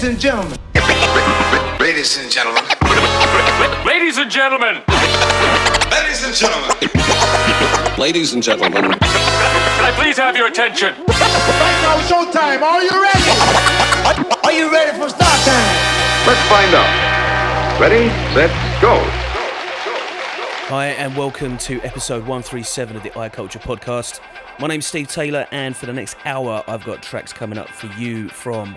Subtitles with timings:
[0.00, 0.58] Ladies and gentlemen.
[1.78, 2.64] Ladies and gentlemen.
[3.84, 4.82] Ladies and gentlemen.
[5.90, 7.98] Ladies and gentlemen.
[7.98, 8.72] Ladies and gentlemen.
[8.72, 10.94] Can I please have your attention?
[11.06, 12.62] Right now, showtime.
[12.62, 13.30] Are you ready?
[14.42, 15.68] Are you ready for start time?
[16.26, 17.78] Let's find out.
[17.78, 18.96] Ready, set, go.
[20.70, 24.20] Hi, and welcome to episode 137 of the iCulture podcast.
[24.58, 27.88] My name's Steve Taylor, and for the next hour, I've got tracks coming up for
[28.00, 28.76] you from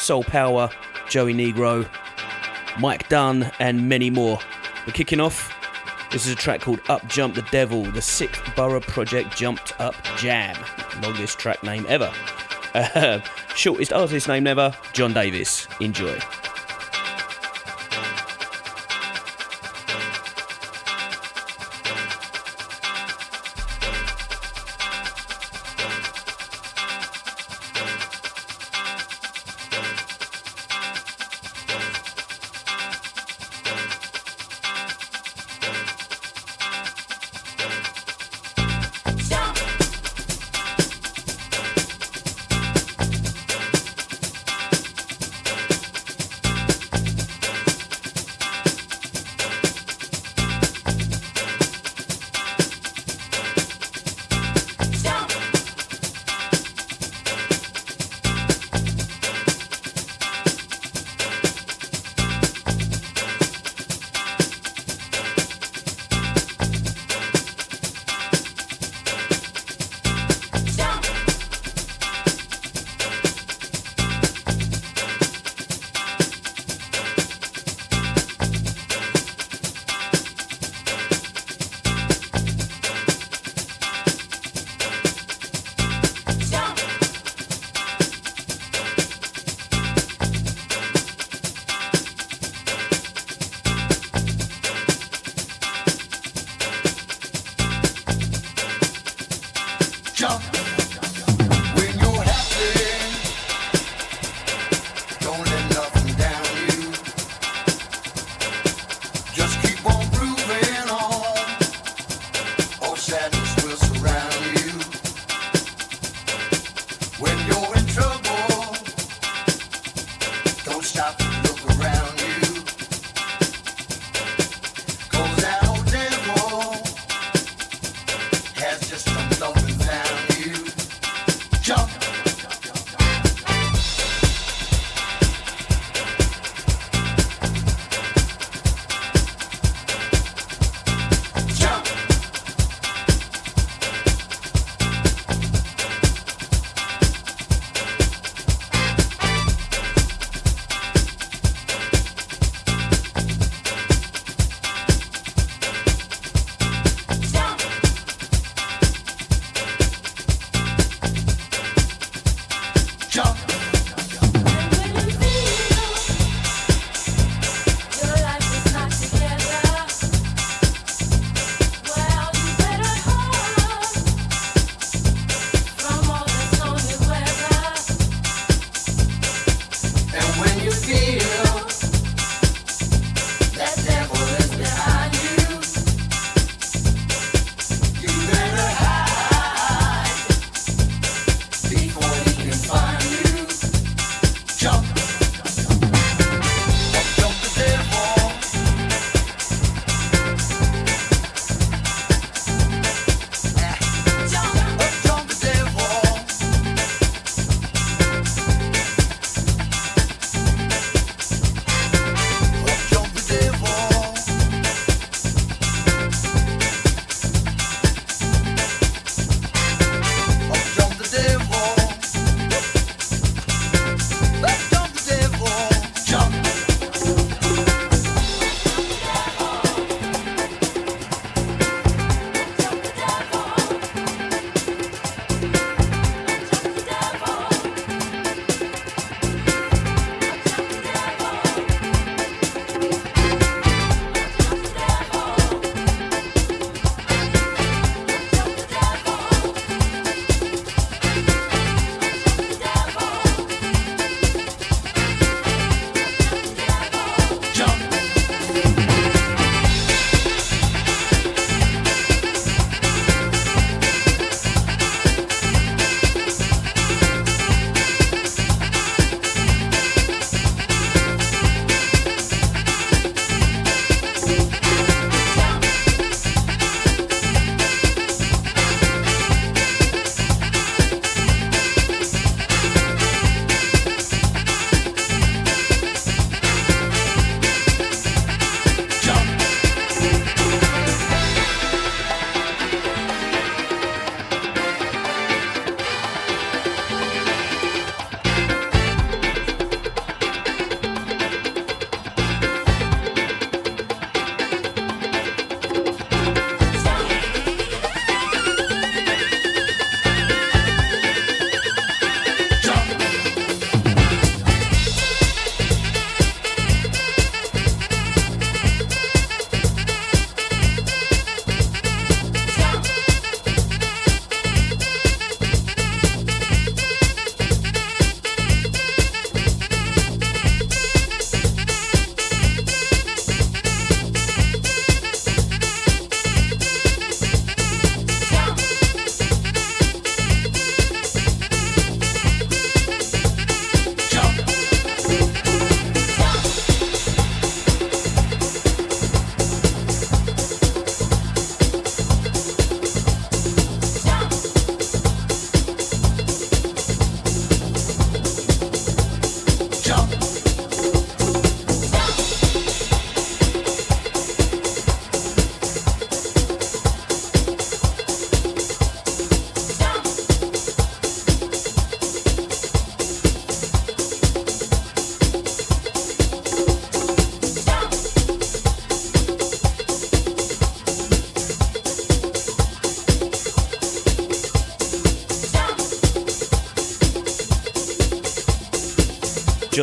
[0.00, 0.70] Soul Power,
[1.08, 1.88] Joey Negro,
[2.78, 4.38] Mike Dunn, and many more.
[4.86, 5.54] We're kicking off.
[6.10, 9.94] This is a track called Up Jump the Devil, the sixth Borough Project Jumped Up
[10.16, 10.56] Jam.
[11.02, 12.12] Longest track name ever.
[12.74, 13.20] Uh,
[13.54, 15.68] shortest artist name ever, John Davis.
[15.80, 16.18] Enjoy.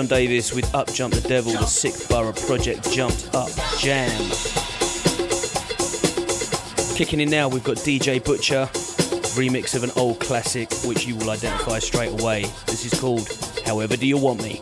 [0.07, 4.09] Davis with Up Jump the Devil, the Sixth Borough Project Jumped Up Jam.
[6.95, 8.68] Kicking in now, we've got DJ Butcher,
[9.38, 12.44] remix of an old classic which you will identify straight away.
[12.65, 13.27] This is called
[13.65, 14.62] However Do You Want Me.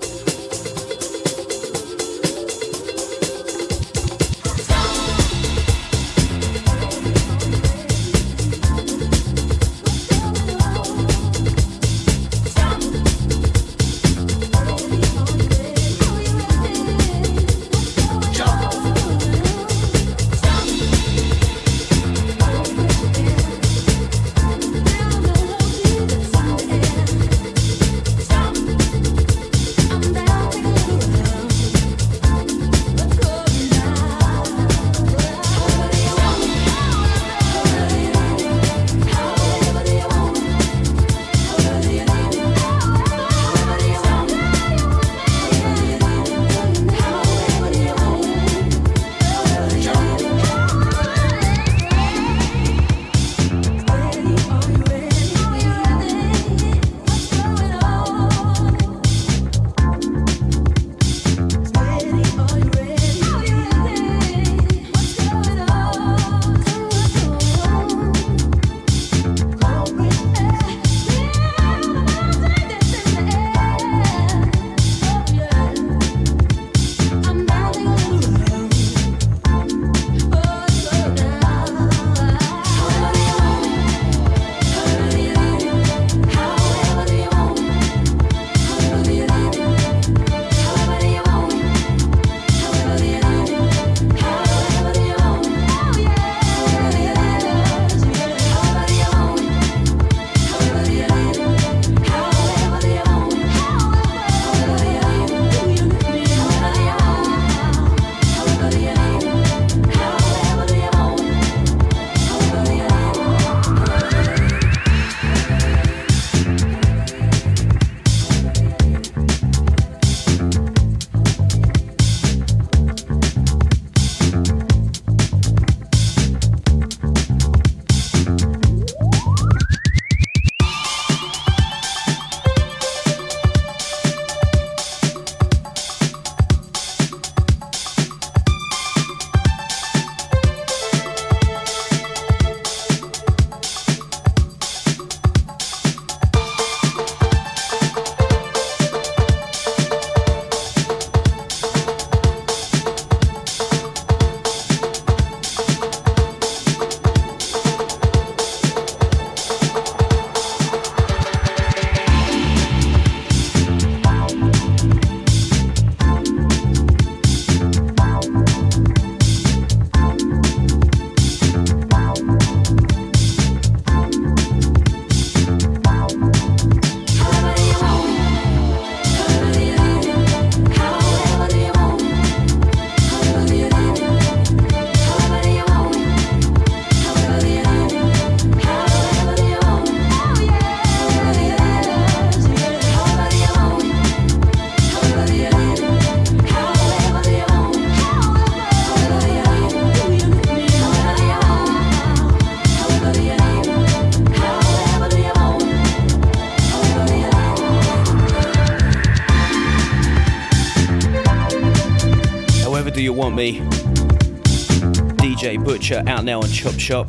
[216.26, 217.08] Now on Chop Shop.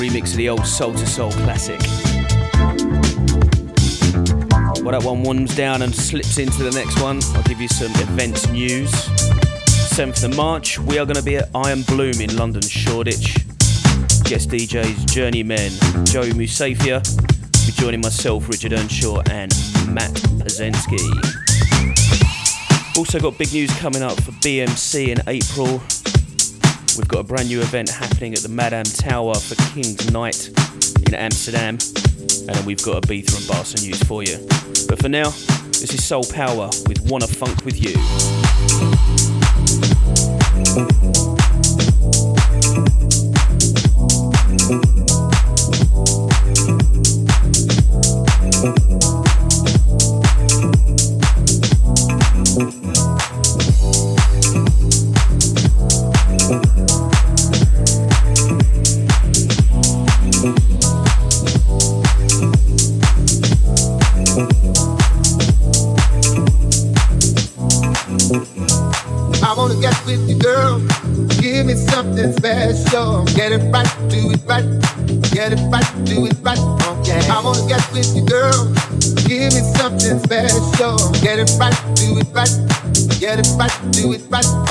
[0.00, 1.78] Remix of the old Soul II Soul classic.
[4.82, 7.20] Well, that one warms down and slips into the next one.
[7.36, 8.90] I'll give you some events news.
[8.90, 13.36] 7th of March, we are going to be at Iron Bloom in London, Shoreditch.
[14.24, 15.70] Guest DJs Journeymen,
[16.06, 17.00] Joe Musafia,
[17.66, 19.54] be joining myself, Richard Earnshaw, and
[19.86, 20.10] Matt
[20.42, 20.98] Pazensky.
[22.98, 25.80] Also got big news coming up for BMC in April.
[27.00, 30.50] We've got a brand new event happening at the Madame Tower for King's Night
[31.06, 31.78] in Amsterdam.
[32.46, 34.36] And then we've got a beat from Barca News for you.
[34.86, 35.30] But for now,
[35.70, 37.96] this is Soul Power with Wanna Funk With You.
[84.28, 84.69] Right.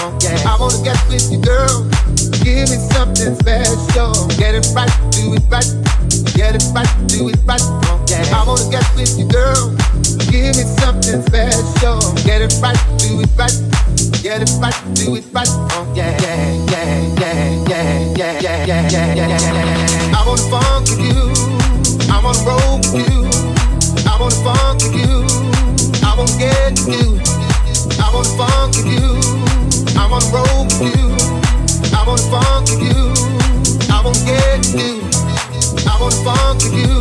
[36.30, 36.96] Funk with you.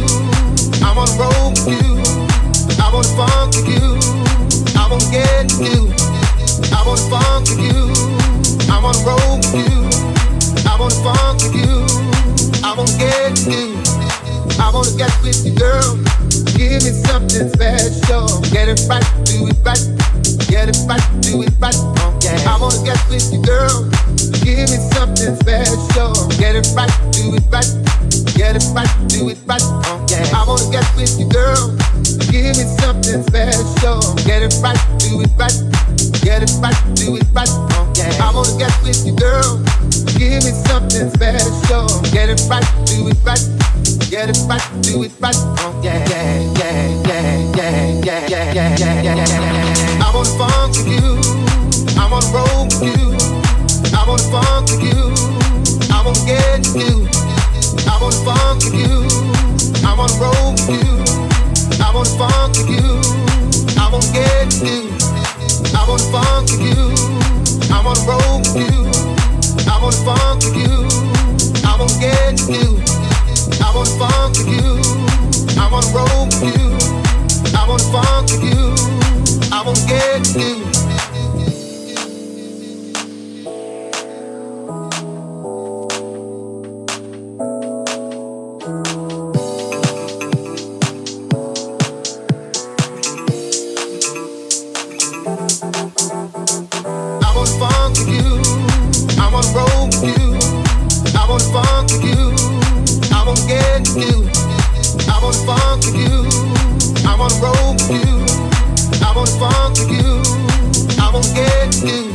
[0.80, 1.88] I wanna roll with you.
[2.80, 3.88] I wanna funk with you.
[4.80, 5.82] I wanna get with you.
[6.72, 7.80] I wanna funk with you.
[8.72, 9.76] I wanna roll with you.
[10.64, 11.76] I wanna funk with you.
[12.64, 13.68] I wanna get with you.
[14.64, 15.96] I wanna get with you, girl.
[16.56, 18.24] Give me something special.
[18.54, 19.84] Get it right, do it right.
[20.48, 21.76] Get it right, do it right.
[22.16, 22.38] Okay.
[22.48, 23.84] I wanna get with you, girl.
[24.40, 26.12] Give me something special.
[26.40, 27.87] Get it right, do it right.
[28.38, 29.62] Get it right, do it right.
[29.62, 30.24] Uh, okay.
[30.32, 31.74] I wanna get with you, girl.
[32.30, 34.00] Give me something special.
[34.24, 35.52] Get it right, do it right.
[36.22, 37.50] Get it right, do it right.
[37.50, 38.10] Uh, okay.
[38.18, 39.58] I wanna get with you, girl.
[40.16, 41.86] Give me something special.
[42.14, 43.42] Get it right, do it right.
[44.10, 45.36] Get it right, do it right.
[45.60, 50.04] Oh yeah, yeah, yeah, yeah, yeah, yeah, yeah, yeah, yeah, yeah, yeah.
[50.04, 51.18] I wanna funk with you.
[51.98, 53.18] I wanna roll with you.
[53.92, 55.12] I wanna funk with you.
[55.92, 57.37] I wanna get with you.
[57.86, 58.98] I wanna funk with you.
[59.84, 60.94] I wanna roll with you.
[61.84, 62.88] I wanna funk with you.
[63.76, 64.82] I wanna get with you.
[65.76, 66.84] I wanna funk with you.
[67.70, 68.88] I wanna roll with you.
[69.68, 70.76] I wanna funk with you.
[71.68, 72.70] I wanna get with you.
[73.60, 74.80] I wanna funk with you.
[75.60, 76.68] I wanna roll with you.
[77.54, 78.64] I wanna funk with you.
[79.52, 80.77] I wanna get with you.
[111.84, 112.12] You.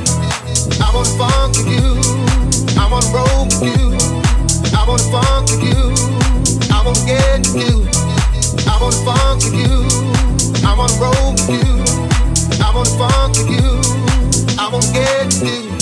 [0.81, 1.95] I wanna funk with you.
[2.79, 3.97] I wanna roll with you.
[4.75, 5.83] I wanna funk with you.
[6.73, 7.87] I wanna get with you.
[8.67, 9.87] I wanna funk with you.
[10.67, 11.71] I wanna roll with you.
[12.63, 14.57] I wanna funk with you.
[14.59, 15.72] I wanna get with you.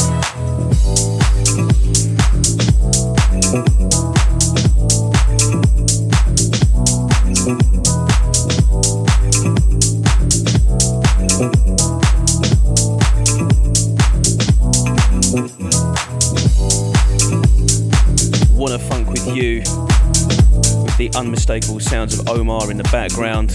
[21.16, 23.50] Unmistakable sounds of Omar in the background.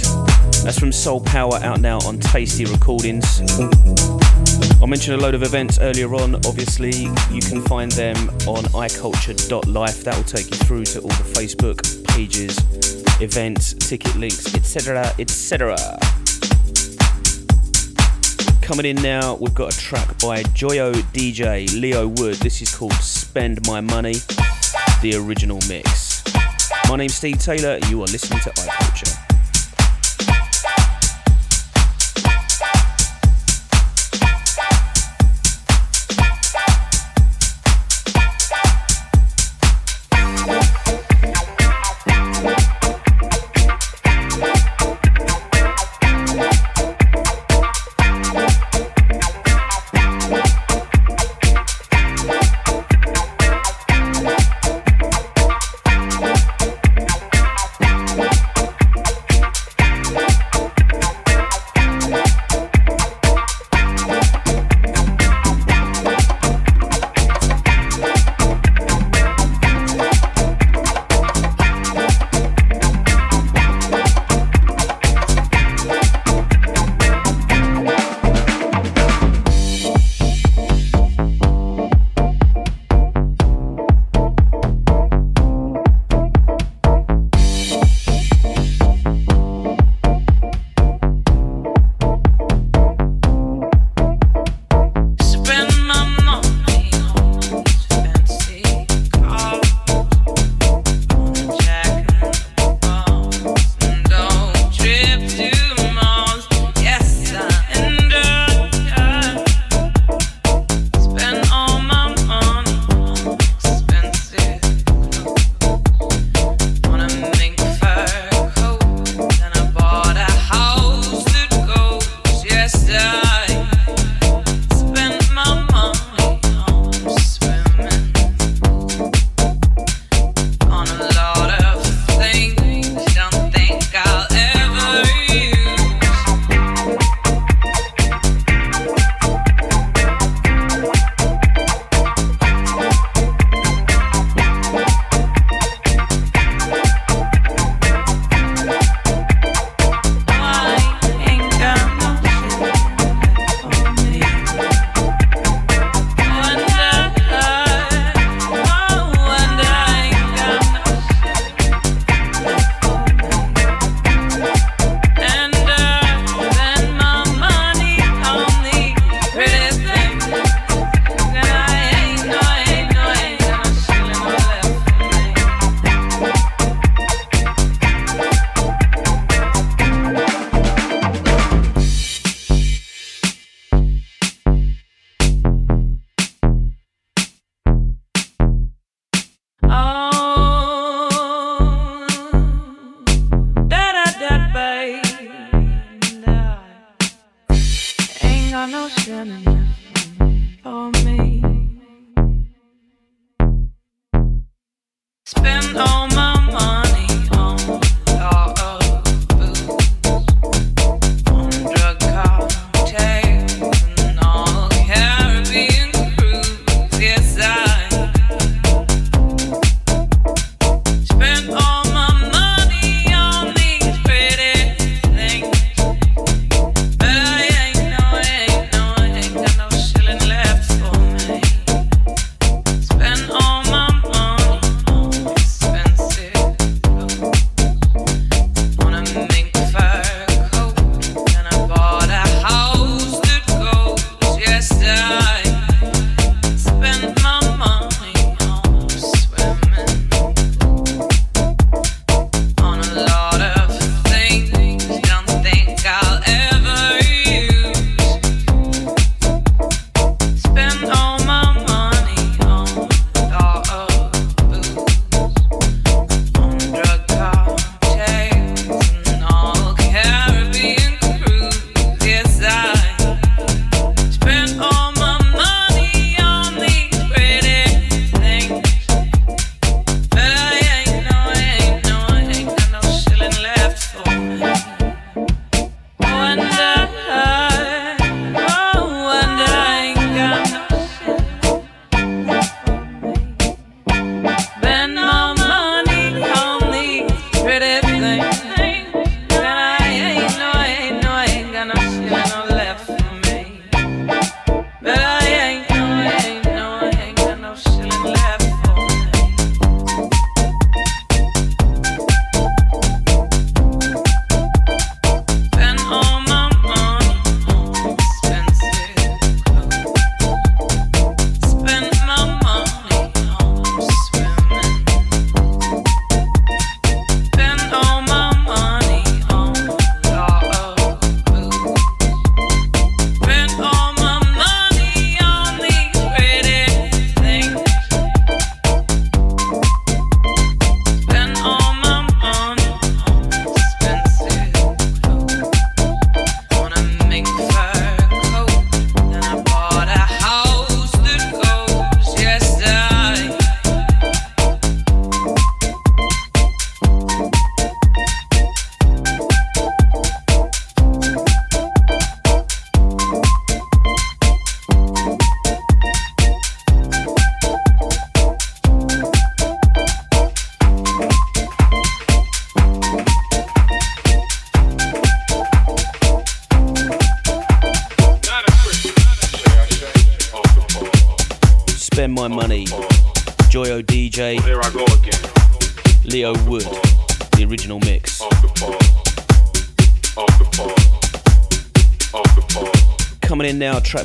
[0.64, 3.40] That's from Soul Power out now on Tasty Recordings.
[4.82, 6.34] I mentioned a load of events earlier on.
[6.46, 10.04] Obviously, you can find them on iculture.life.
[10.04, 12.58] That will take you through to all the Facebook pages,
[13.20, 15.12] events, ticket links, etc.
[15.18, 15.76] etc.
[18.60, 22.36] Coming in now, we've got a track by Joyo DJ Leo Wood.
[22.36, 24.14] This is called Spend My Money,
[25.02, 26.05] the original mix.
[26.88, 29.25] My name's Steve Taylor, you are listening to iCulture.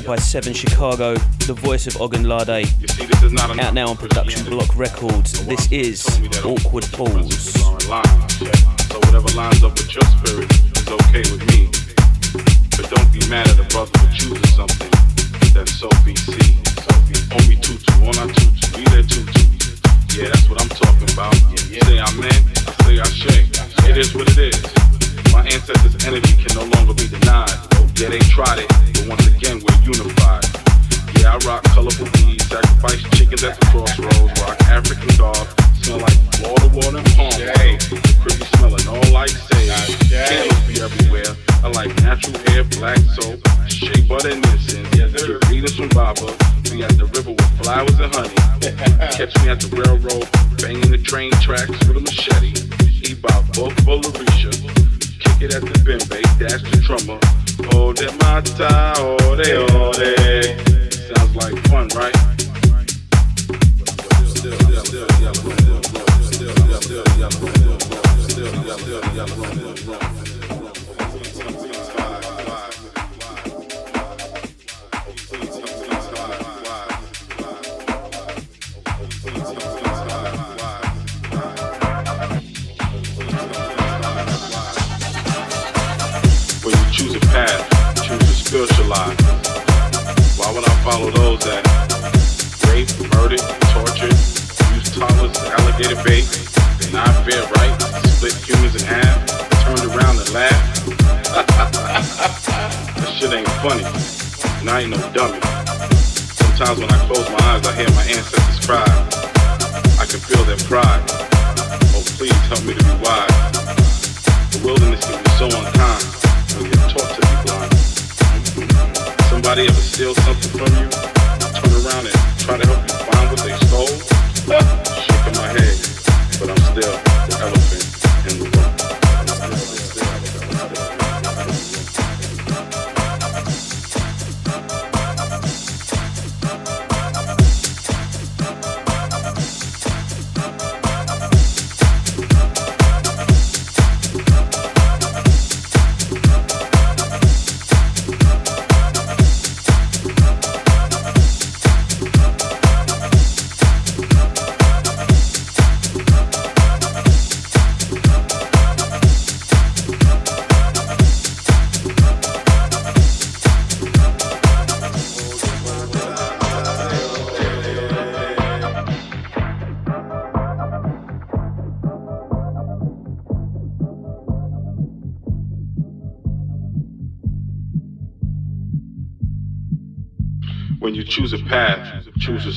[0.02, 1.14] track by Seven Chicago,
[1.46, 2.66] the voice of Ogunlade.
[3.60, 5.44] Out now on Production Block Records.
[5.46, 6.06] This is
[6.44, 7.54] Awkward Balls.
[7.54, 10.51] So whatever lines up with your spirit,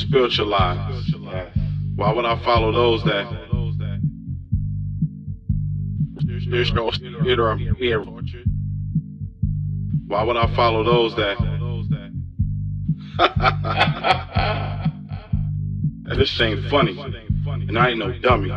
[0.06, 1.14] to spiritualize.
[1.96, 3.26] Why would I follow those that
[6.50, 8.04] there's no theater here?
[10.08, 11.38] Why would I follow those that
[16.18, 17.00] this ain't funny,
[17.48, 18.52] and I ain't no dummy.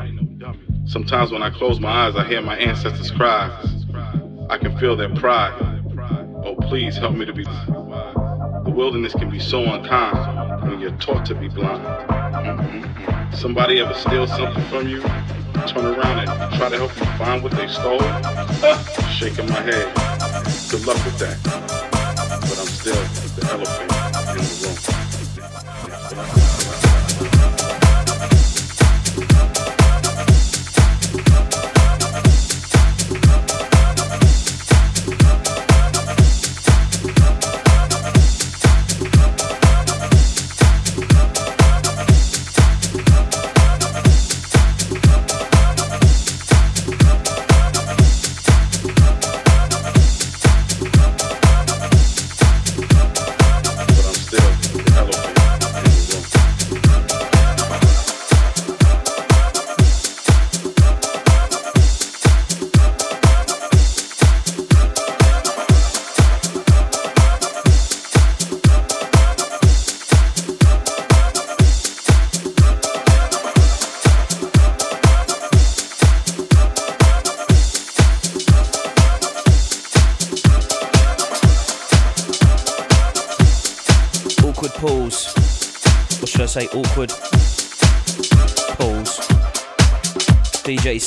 [0.86, 3.48] Sometimes when I close my eyes, I hear my ancestors cry.
[4.50, 5.54] I can feel their pride.
[6.44, 7.44] Oh, please help me to be.
[7.44, 10.27] The wilderness can be so unkind
[10.88, 11.84] you're taught to be blind.
[13.36, 15.00] Somebody ever steal something from you?
[15.66, 18.00] Turn around and try to help you find what they stole?
[19.12, 19.94] Shaking my head.
[20.70, 21.38] Good luck with that.
[21.42, 22.94] But I'm still
[23.36, 23.92] the elephant
[24.30, 26.47] in the room.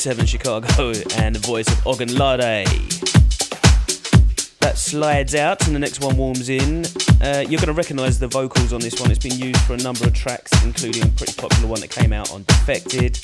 [0.01, 2.65] DJ7 Chicago and the voice of Ogunlade.
[4.59, 6.85] That slides out and the next one warms in.
[7.21, 9.11] Uh, you're going to recognise the vocals on this one.
[9.11, 12.13] It's been used for a number of tracks, including a pretty popular one that came
[12.13, 13.19] out on Defected,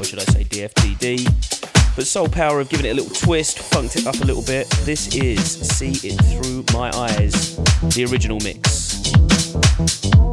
[0.00, 1.96] or should I say DFTD.
[1.96, 4.70] But Soul Power have given it a little twist, funked it up a little bit.
[4.84, 7.56] This is See It Through My Eyes,
[7.94, 10.31] the original mix.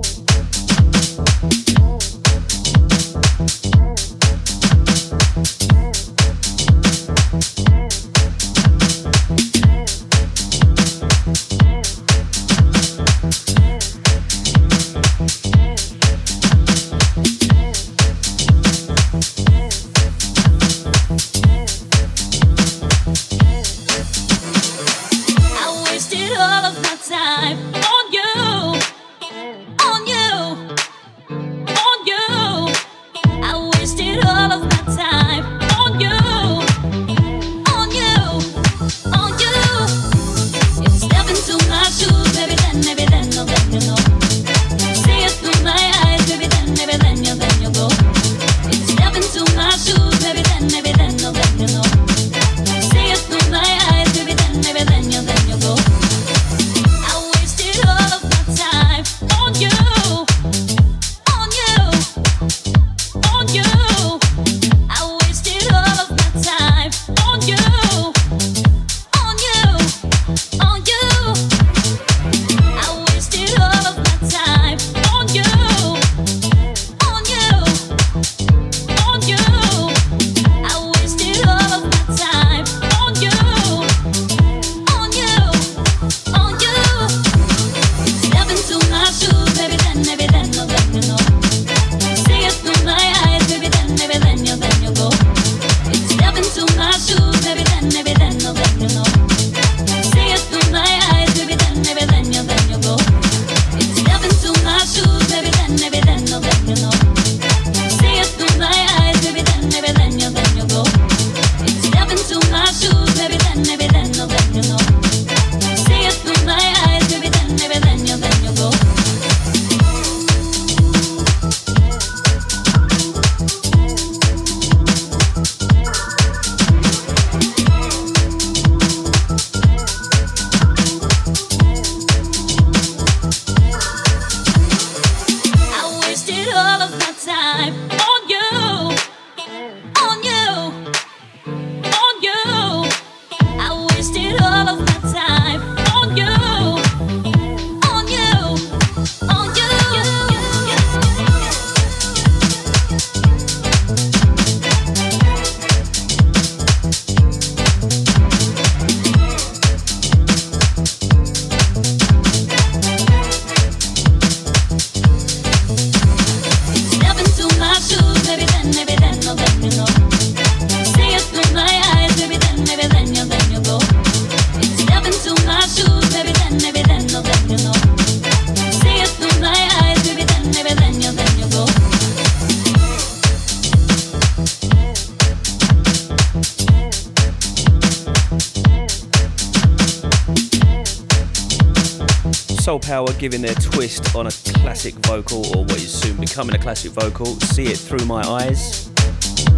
[193.19, 197.25] Giving their twist on a classic vocal, or what is soon becoming a classic vocal.
[197.41, 198.89] See it through my eyes.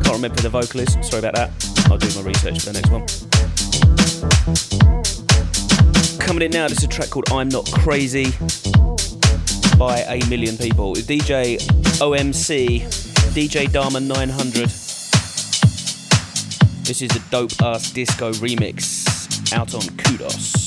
[0.04, 1.52] Can't remember the vocalist, sorry about that.
[1.92, 3.06] I'll do my research for the next one.
[6.20, 8.32] Coming in now, this is a track called I'm Not Crazy
[9.78, 10.96] by a million people.
[10.96, 11.58] DJ
[12.00, 12.82] OMC,
[13.36, 14.70] DJ Dharma 900.
[16.84, 20.61] This is a dope ass disco remix out on Kudos.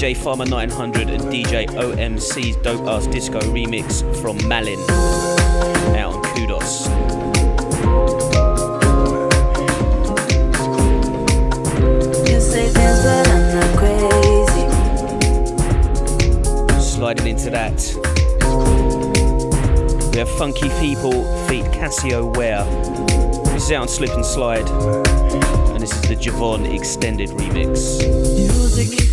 [0.00, 4.80] DJ Farmer 900 and DJ OMC's Dope Ass Disco remix from Malin
[5.94, 6.86] out on Kudos.
[16.82, 17.76] Sliding into that.
[20.12, 22.64] We have Funky People feat Cassio Ware.
[23.52, 24.66] This is out on Slip and Slide.
[24.66, 27.98] And this is the Jovonn extended remix.
[28.34, 29.09] Music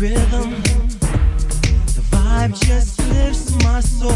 [0.00, 0.50] rhythm.
[1.92, 4.10] The vibe just lifts my soul.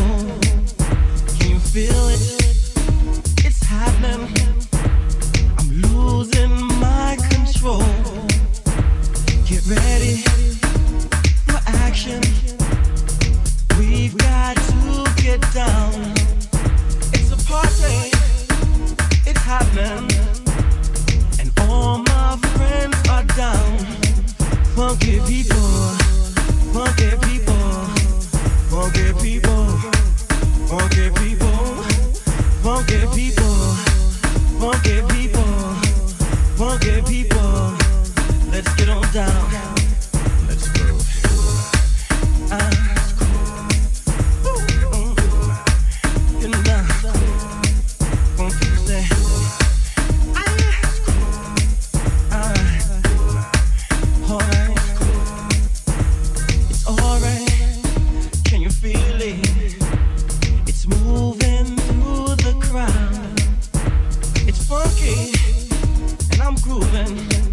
[1.37, 2.22] Can you feel it?
[3.45, 4.26] It's happening.
[5.59, 7.85] I'm losing my control.
[9.45, 10.24] Get ready
[11.49, 12.22] for action.
[13.78, 15.93] We've got to get down.
[17.12, 18.11] It's a party.
[19.28, 20.11] It's happening.
[21.41, 23.93] And all my friends are down.
[24.75, 25.57] Funky people,
[26.75, 27.87] funky people,
[28.68, 29.54] funky people,
[66.65, 67.43] grooving,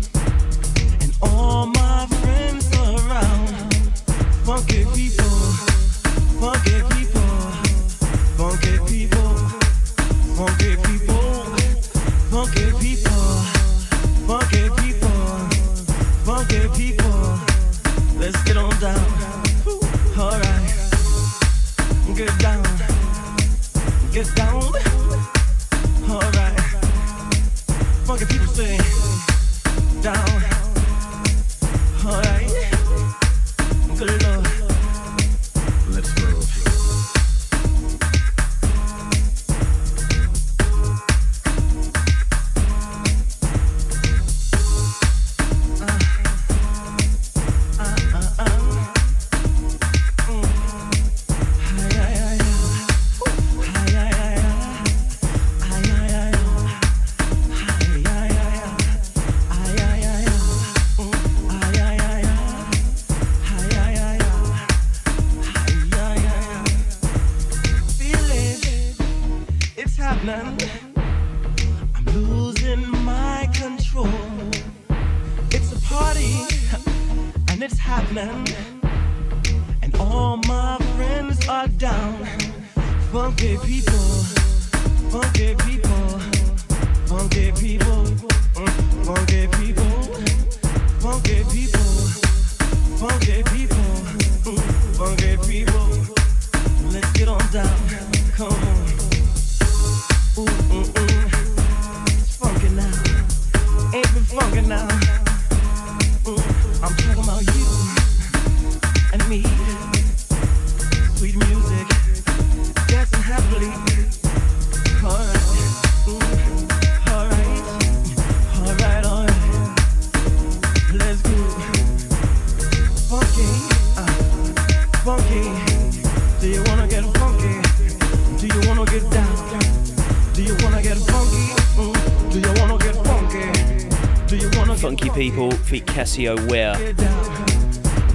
[136.01, 136.73] Ware.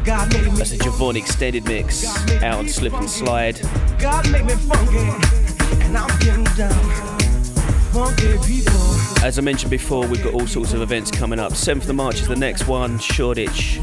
[0.04, 2.04] That's a Jovonn extended mix
[2.42, 3.60] out on Slip and Slide.
[9.22, 11.52] As I mentioned before, we've got all sorts of events coming up.
[11.52, 13.78] 7th of March is the next one, Shoreditch.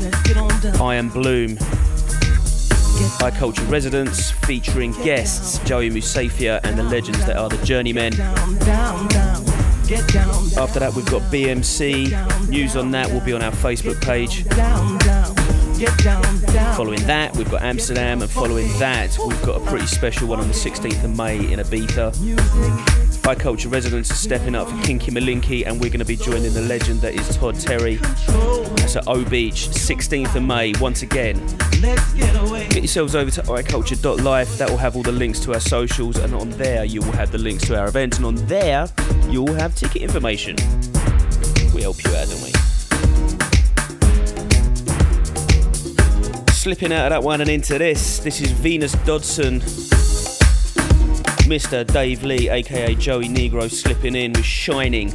[0.81, 1.55] I Am Bloom.
[3.21, 8.11] iCulture Residence featuring guests Joey Musaphia and the legends that are the Journeymen.
[10.57, 12.49] After that, we've got BMC.
[12.49, 14.43] News on that will be on our Facebook page.
[14.49, 15.35] down, down.
[15.77, 16.75] Get down, down.
[16.77, 20.47] Following that, we've got Amsterdam, and following that, we've got a pretty special one on
[20.47, 22.13] the 16th of May in Ibiza.
[23.23, 26.61] iCulture Residence is stepping up for Kinky Malinki, and we're going to be joining the
[26.61, 27.95] legend that is Todd Terry.
[27.95, 31.35] That's at O Beach, 16th of May, once again.
[31.81, 31.99] Get.
[32.69, 34.57] Get yourselves over to iculture.life.
[34.57, 37.31] That will have all the links to our socials, and on there you will have
[37.31, 38.87] the links to our events, and on there
[39.33, 40.55] you will have ticket information.
[41.73, 42.51] We help you out, don't we?
[46.51, 48.19] slipping out of that one and into this.
[48.19, 49.59] This is Venus Dodson.
[51.49, 51.85] Mr.
[51.85, 55.09] Dave Lee, aka Joey Negro, slipping in with Shining.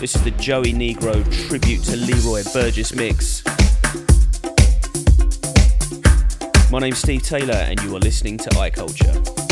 [0.00, 3.42] This is the Joey Negro tribute to Leroy Burgess mix.
[6.70, 9.12] My name's Steve Taylor, and you are listening to iCulture.
[9.24, 9.45] Joey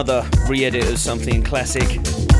[0.00, 1.86] another re edit of something classic.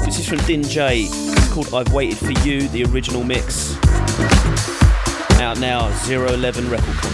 [0.07, 1.03] This is from Din J.
[1.03, 3.77] It's called I've Waited for You, the original mix.
[5.43, 7.10] Out now, 011 Record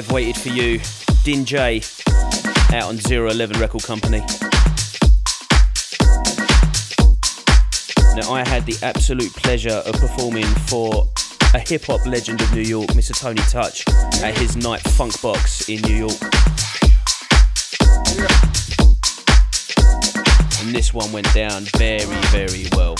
[0.00, 0.80] I've waited for you.
[1.24, 1.82] Din J
[2.72, 4.20] out on 011 Record Company.
[8.16, 11.06] Now, I had the absolute pleasure of performing for
[11.52, 13.14] a hip hop legend of New York, Mr.
[13.14, 13.84] Tony Touch,
[14.22, 16.18] at his night Funk Box in New York.
[20.62, 22.94] And this one went down very, very well.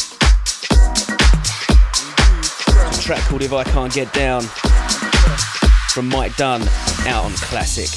[2.68, 4.44] A track called If I Can't Get Down
[5.90, 6.62] from Mike Dunn
[7.08, 7.88] out on Classic.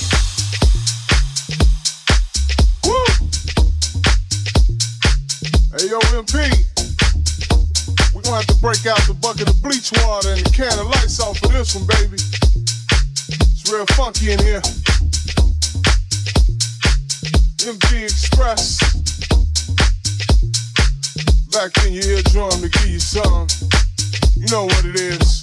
[5.71, 6.49] Hey yo, MP,
[8.15, 10.87] we gonna have to break out the bucket of bleach water and the can of
[10.87, 12.15] lights off for this one, baby.
[12.15, 14.61] It's real funky in here.
[17.61, 18.79] MG Express.
[21.51, 23.47] Back in your eardrum to give you some.
[24.35, 25.42] You know what it is.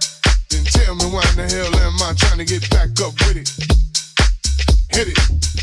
[0.71, 3.49] Tell me why in the hell am I trying to get back up with it?
[4.89, 5.60] Hit it.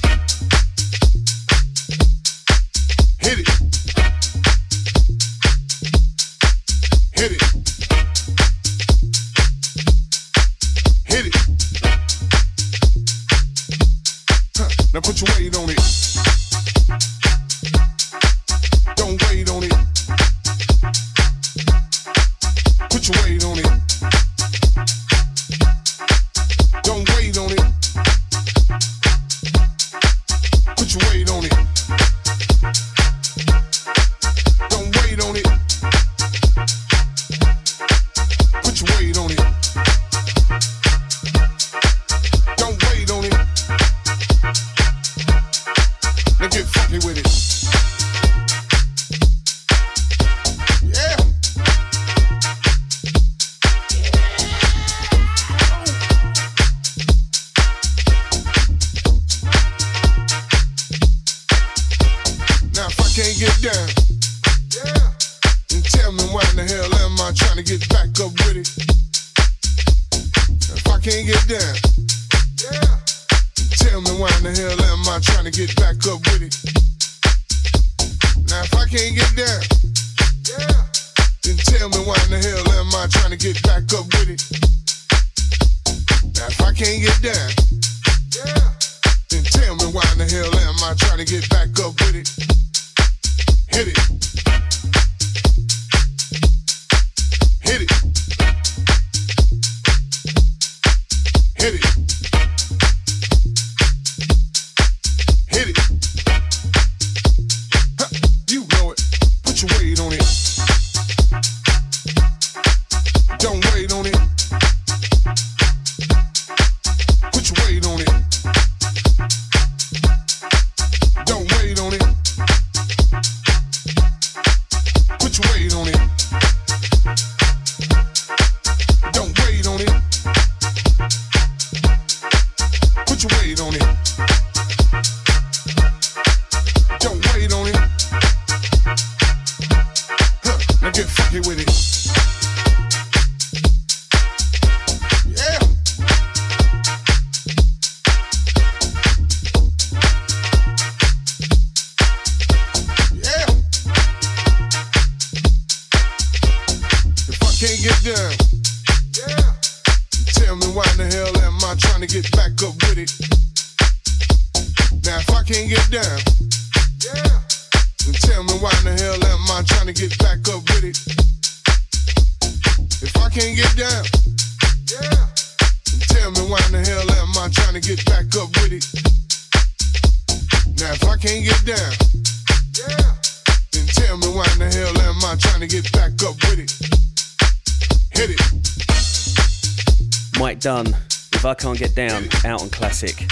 [191.58, 193.26] Can't Get Down, out on Classic.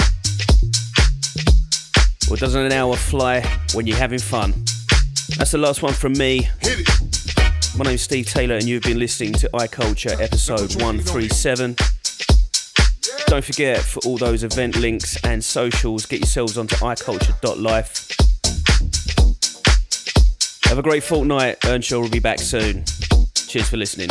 [2.29, 3.41] Well, doesn't an hour fly
[3.72, 4.53] when you're having fun?
[5.37, 6.49] That's the last one from me.
[7.79, 11.77] My name's Steve Taylor, and you've been listening to iCulture episode 137.
[13.29, 18.16] don't forget for all those event links and socials, get yourselves onto iculture.life.
[20.64, 21.64] Have a great fortnight.
[21.64, 22.85] Earnshaw will be back soon.
[23.35, 24.11] Cheers for listening.